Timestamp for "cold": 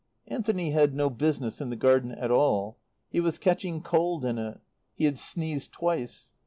3.83-4.25